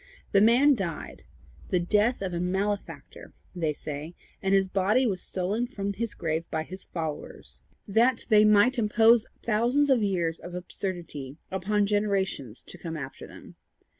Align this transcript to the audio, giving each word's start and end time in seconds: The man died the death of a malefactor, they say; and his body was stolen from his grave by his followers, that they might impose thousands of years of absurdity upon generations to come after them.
The 0.31 0.41
man 0.41 0.73
died 0.73 1.25
the 1.69 1.79
death 1.79 2.23
of 2.23 2.33
a 2.33 2.39
malefactor, 2.39 3.33
they 3.55 3.71
say; 3.71 4.15
and 4.41 4.51
his 4.51 4.67
body 4.67 5.05
was 5.05 5.21
stolen 5.21 5.67
from 5.67 5.93
his 5.93 6.15
grave 6.15 6.43
by 6.49 6.63
his 6.63 6.83
followers, 6.83 7.61
that 7.87 8.25
they 8.29 8.43
might 8.43 8.79
impose 8.79 9.27
thousands 9.43 9.91
of 9.91 10.01
years 10.01 10.39
of 10.39 10.55
absurdity 10.55 11.37
upon 11.51 11.85
generations 11.85 12.63
to 12.63 12.79
come 12.79 12.97
after 12.97 13.27
them. 13.27 13.57